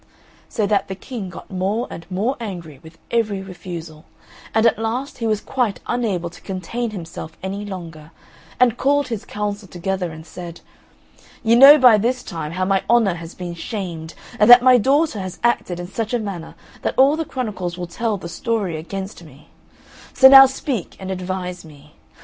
So 0.49 0.65
that 0.65 0.87
the 0.87 0.95
King 0.95 1.29
got 1.29 1.51
more 1.51 1.85
and 1.91 2.09
more 2.09 2.35
angry 2.39 2.79
with 2.81 2.97
every 3.11 3.43
refusal, 3.43 4.05
and 4.51 4.65
at 4.65 4.79
last 4.79 5.19
he 5.19 5.27
was 5.27 5.39
quite 5.41 5.79
unable 5.85 6.31
to 6.31 6.41
contain 6.41 6.89
himself 6.89 7.37
any 7.43 7.63
longer, 7.63 8.09
and 8.59 8.77
called 8.79 9.09
his 9.09 9.25
Council 9.25 9.67
together 9.67 10.11
and 10.11 10.25
said, 10.25 10.61
"You 11.43 11.55
know 11.55 11.77
by 11.77 11.99
this 11.99 12.23
time 12.23 12.53
how 12.53 12.65
my 12.65 12.81
honour 12.89 13.13
has 13.13 13.35
been 13.35 13.53
shamed, 13.53 14.15
and 14.39 14.49
that 14.49 14.63
my 14.63 14.79
daughter 14.79 15.19
has 15.19 15.37
acted 15.43 15.79
in 15.79 15.87
such 15.87 16.15
a 16.15 16.17
manner 16.19 16.55
that 16.81 16.95
all 16.97 17.15
the 17.15 17.23
chronicles 17.23 17.77
will 17.77 17.85
tell 17.85 18.17
the 18.17 18.27
story 18.27 18.77
against 18.77 19.23
me, 19.23 19.49
so 20.15 20.27
now 20.27 20.47
speak 20.47 20.95
and 20.99 21.11
advise 21.11 21.63
me. 21.63 21.93